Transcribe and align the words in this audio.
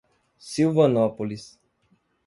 Silvanópolis 0.51 1.61